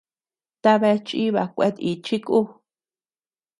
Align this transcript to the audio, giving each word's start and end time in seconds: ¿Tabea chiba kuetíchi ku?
¿Tabea 0.63 0.97
chiba 1.07 1.43
kuetíchi 1.55 2.17
ku? 2.27 2.37